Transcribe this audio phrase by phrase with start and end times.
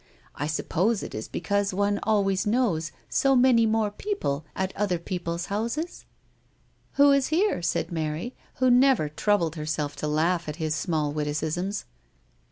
[0.33, 5.45] I suppose it is because one always knows so many more people* at other people's
[5.45, 6.05] houses!""
[6.93, 11.83] Who's here?" asked Mary, who never troubled herself to laugh at his small witti cisms.